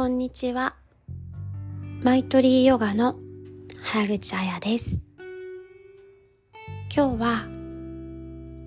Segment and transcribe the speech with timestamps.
[0.00, 0.76] こんにちは。
[2.02, 3.16] マイトリーヨガの
[3.82, 5.02] 原口彩です。
[6.96, 7.46] 今日は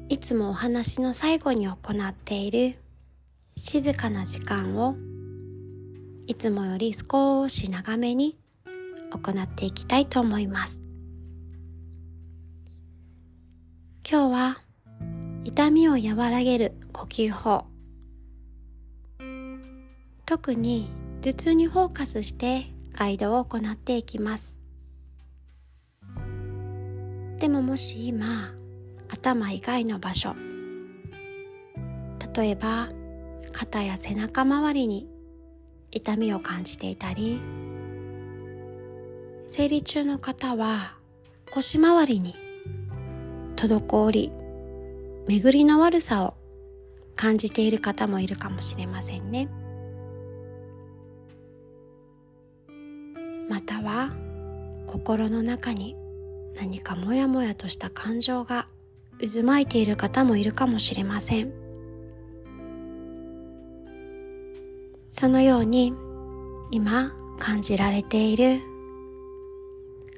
[0.09, 1.75] いつもお話の最後に行
[2.07, 2.75] っている
[3.57, 4.95] 静かな時間を
[6.27, 8.37] いつもより少し長めに
[9.09, 10.85] 行っていきたいと思います。
[14.07, 14.61] 今日は
[15.43, 17.65] 痛みを和らげる呼吸法
[20.27, 20.87] 特に
[21.23, 24.59] 頭痛にフォーカスしてガイドを行っていきます
[27.39, 28.53] でももし今
[29.07, 30.35] 頭以外の場所
[32.35, 32.89] 例えば
[33.53, 35.07] 肩や背中周りに
[35.91, 37.39] 痛みを感じていたり
[39.47, 40.97] 生理中の方は
[41.51, 42.35] 腰回りに
[43.55, 44.33] 滞り
[45.29, 46.33] 巡りの悪さを
[47.15, 49.47] 感じている方もいるかもしれませんね。
[53.49, 54.13] または
[54.87, 55.95] 心の中に
[56.55, 58.67] 何かモヤモヤとした感情が
[59.19, 61.51] 渦巻いている方もいるかもしれません。
[65.11, 65.93] そのように
[66.71, 68.59] 今感じられている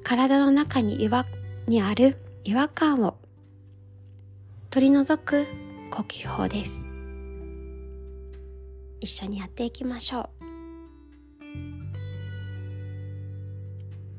[0.02, 1.26] 体の中に違和
[1.66, 3.16] にある違和感を
[4.70, 5.46] 取り除く
[5.90, 6.84] 呼吸法です。
[9.00, 10.35] 一緒にやっていきましょう。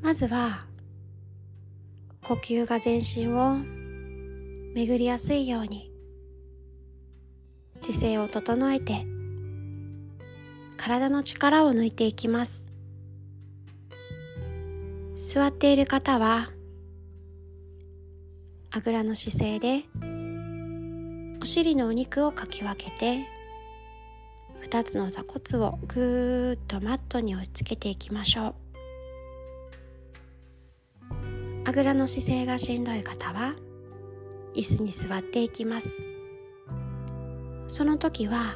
[0.02, 0.66] まずは
[2.24, 3.58] 呼吸が全身を
[4.74, 5.92] 巡りやすいように
[7.80, 9.06] 姿勢を整えて
[10.78, 12.66] 体の力を抜いていきます。
[15.16, 16.50] 座っている方は
[18.72, 19.84] あぐらの姿勢で
[21.42, 23.26] お尻のお肉をかき分けて
[24.60, 28.67] 二つの座骨をぐーっとマットに押し付けていきましょう。
[31.78, 33.54] ぐらの姿勢がしんどい方は
[34.56, 36.00] 椅子に座っていきます。
[37.68, 38.56] その時は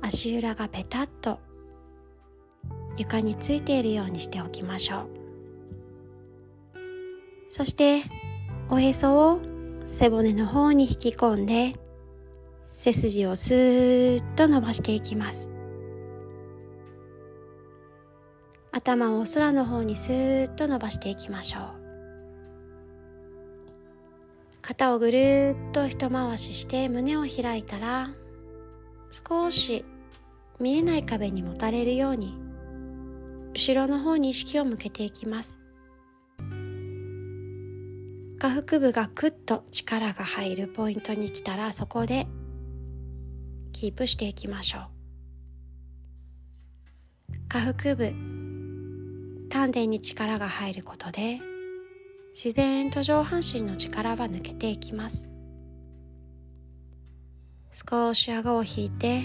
[0.00, 1.38] 足裏がペタッと
[2.96, 5.08] 床についているようにしておきましょう。
[7.46, 8.04] そして
[8.70, 9.42] おへそを
[9.84, 11.74] 背骨の方に引き込んで
[12.64, 15.52] 背筋をスーッと伸ばしていきます。
[18.72, 21.79] 頭を空の方にスーッと伸ばしていきましょう。
[24.62, 28.10] 肩をぐるっと一回しして胸を開いたら
[29.10, 29.84] 少し
[30.60, 32.38] 見えない壁にもたれるように
[33.54, 35.60] 後ろの方に意識を向けていきます。
[38.38, 42.26] 下腹部がクッと力が入るポイントに来たらそこで
[43.72, 44.82] キープしていきましょう。
[47.48, 48.14] 下腹部
[49.50, 51.40] 丹田に力が入ることで
[52.32, 55.30] 自然と上半身の力は抜けていきます。
[57.72, 59.24] 少し顎を引いて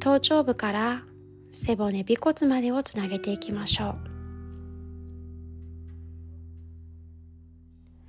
[0.00, 1.02] 頭頂部から
[1.50, 3.98] 背骨尾骨までをつなげていきましょう。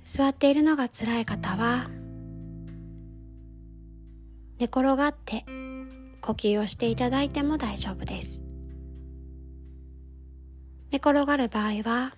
[0.02, 1.88] 座っているのが辛い方は
[4.58, 5.44] 寝転がって
[6.20, 8.42] 呼吸をしていただいても大丈夫です。
[10.90, 12.16] 寝転がる場合は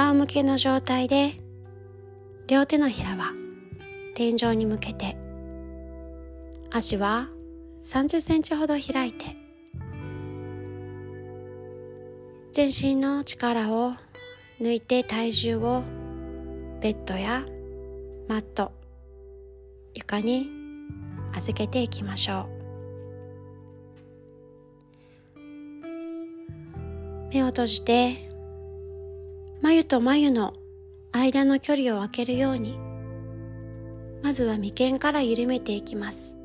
[0.00, 1.32] 仰向けの状態で
[2.48, 3.32] 両手のひらは
[4.14, 5.18] 天井に向けて
[6.70, 7.28] 足は
[7.82, 9.36] 30センチほど開いて
[12.52, 13.92] 全身の力を
[14.58, 15.82] 抜いて体重を
[16.80, 17.44] ベッドや
[18.26, 18.72] マット
[19.94, 20.48] 床に
[21.34, 22.60] 預けていきましょう。
[27.32, 28.29] 目を閉じて
[29.62, 30.54] 眉と眉の
[31.12, 32.78] 間の距離を空けるように。
[34.22, 36.36] まずは眉間から緩めていきます。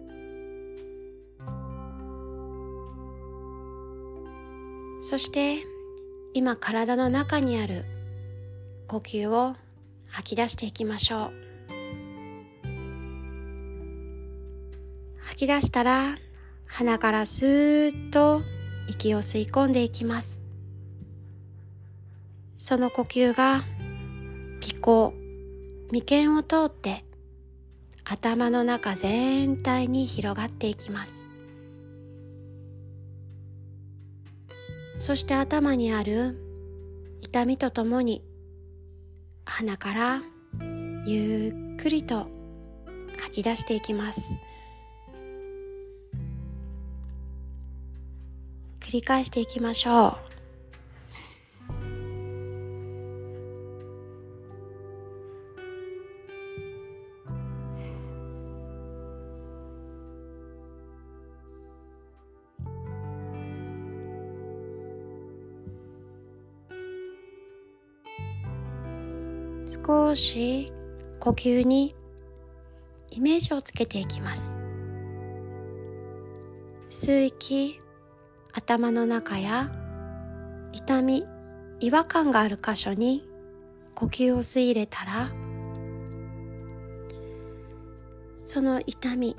[4.99, 5.63] そして
[6.33, 7.85] 今体の中にある
[8.87, 9.55] 呼吸を
[10.07, 11.31] 吐き出していきましょう。
[15.19, 16.15] 吐き出したら
[16.65, 18.41] 鼻からスーッと
[18.87, 20.44] 息を吸い込んでいきます。
[22.67, 23.63] その呼吸が
[24.59, 25.13] 鼻孔、
[25.91, 27.05] 眉間を通って
[28.03, 31.27] 頭の中全体に広がっていきます
[34.95, 36.39] そして頭にある
[37.21, 38.23] 痛みとともに
[39.45, 40.21] 鼻から
[41.05, 42.25] ゆっくりと
[43.19, 44.41] 吐き出していきます
[48.79, 50.34] 繰り返していきましょう
[69.67, 70.71] 少し
[71.19, 71.95] 呼吸に
[73.11, 74.55] イメージをつけていきます。
[76.89, 77.81] 吸う息
[78.53, 79.71] 頭の中や
[80.71, 81.25] 痛み
[81.81, 83.27] 違和感がある箇所に
[83.95, 85.29] 呼吸を吸い入れたら
[88.45, 89.35] その痛み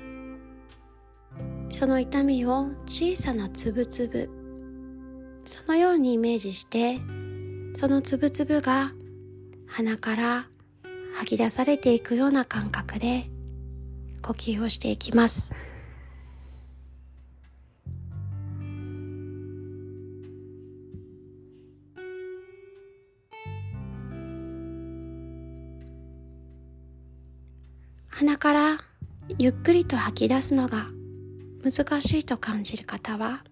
[1.69, 4.29] その痛みを小さなつぶつぶ
[5.45, 6.99] そのようにイメージして
[7.73, 8.91] そのつぶつぶが
[9.67, 10.47] 鼻から
[11.15, 13.29] 吐き出されていくような感覚で
[14.21, 15.55] 呼吸をしていきます。
[28.09, 28.77] 鼻から
[29.37, 30.87] ゆっくりと吐き出すのが
[31.63, 33.43] 難しいと感じる方は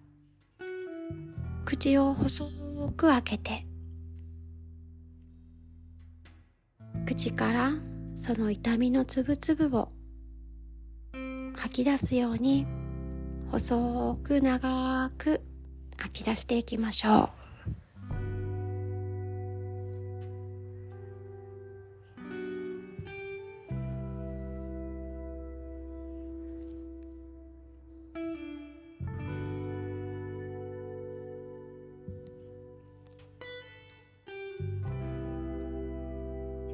[1.64, 2.50] 口を細
[2.96, 3.64] く開けて
[7.16, 7.72] 口から
[8.14, 9.88] その痛みのつぶつぶを
[11.56, 12.66] 吐き出すように
[13.50, 15.40] 細く長く
[15.96, 17.35] 吐き出していきましょう。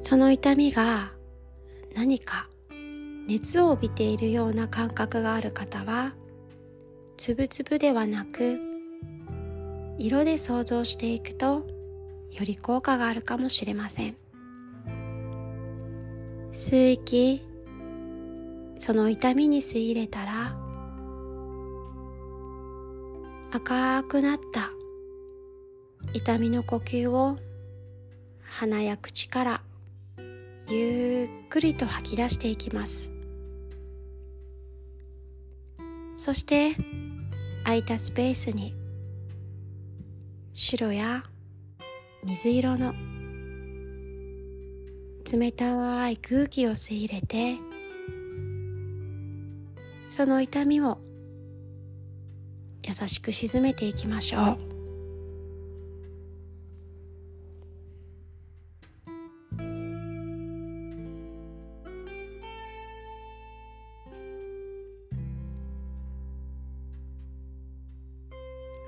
[0.03, 1.13] その痛みが
[1.95, 2.49] 何か
[3.25, 6.13] 熱を帯びているような感覚がある方は
[7.17, 8.59] つぶつぶではなく
[9.97, 11.65] 色で想像していくと
[12.31, 14.17] より効果があるかもしれません。
[16.51, 17.41] 吸う息
[18.77, 20.57] その痛みに吸い入れたら
[23.53, 24.69] 赤くなった
[26.13, 27.37] 痛みの呼吸を
[28.41, 29.61] 鼻や口から
[30.67, 33.13] ゆっくりと吐き出していきます。
[36.15, 36.75] そして
[37.63, 38.75] 空いたスペースに
[40.53, 41.23] 白や
[42.23, 42.93] 水色の
[45.31, 47.57] 冷たい空気を吸い入れて
[50.07, 50.99] その痛みを
[52.83, 54.72] 優しく沈めていきましょう。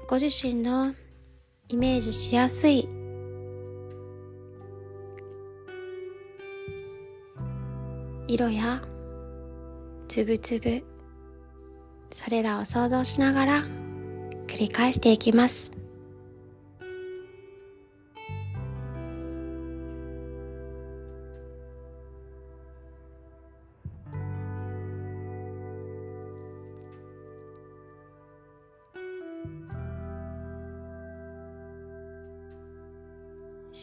[0.07, 0.93] ご自身の
[1.67, 2.87] イメージしやすい。
[8.27, 8.83] 色や
[10.07, 10.83] つぶつぶ
[12.11, 13.61] それらを想像しながら
[14.47, 15.71] 繰り返していきます。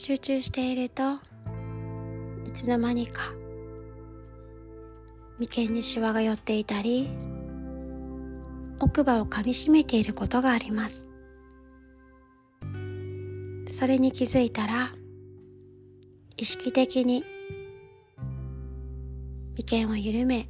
[0.05, 1.15] 集中していると
[2.45, 3.33] いつの間にか
[5.39, 7.09] 眉間にシワが寄っていたり
[8.81, 11.09] 奥歯を噛みしめていることがあります。
[13.71, 14.91] それに気づいたら
[16.37, 17.23] 意識的に
[19.57, 20.49] 眉間を緩め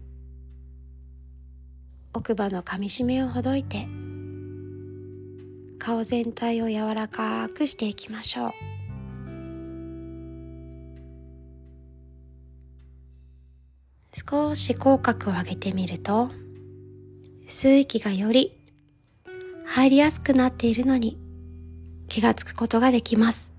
[2.15, 3.87] 奥歯の噛みしめをほどいて
[5.79, 8.72] 顔全体を柔らかくしていきましょう。
[14.31, 16.31] 少し口角を上げてみると、
[17.49, 18.57] 吸う息がより
[19.67, 21.19] 入りやすくなっているのに
[22.07, 23.55] 気がつくことができます。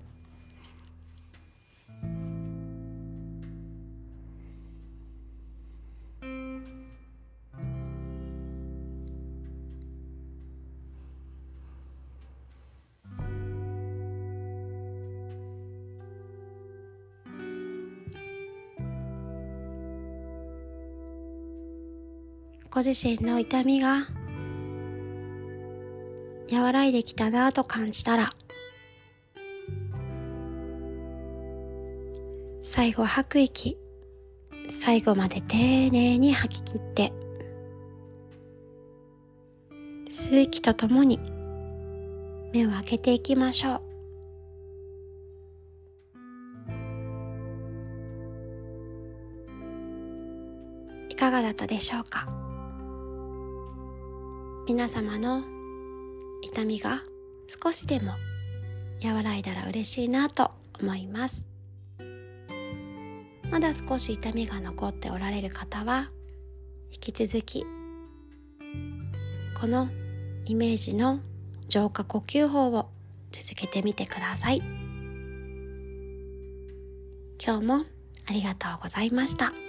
[22.74, 24.08] ご自身の痛みが
[26.52, 28.32] 和らいできたなと感じたら
[32.58, 33.78] 最後吐く息
[34.68, 37.12] 最後まで丁寧に吐き切って
[40.10, 41.20] 吸う息とともに
[42.52, 43.82] 目を開けていきましょう。
[51.10, 52.43] いかがだったでしょうか？
[54.66, 55.42] 皆様の
[56.40, 57.02] 痛みが
[57.62, 58.14] 少しでも
[59.04, 61.48] 和らいだら嬉しいなと思います
[63.50, 66.10] まだ少し痛みが残っておられる方は
[66.90, 67.66] 引き続き
[69.60, 69.90] この
[70.46, 71.20] イメージの
[71.68, 72.88] 浄化呼吸法を
[73.32, 74.62] 続けてみてください
[77.44, 77.84] 今日も
[78.26, 79.63] ありがとうございました。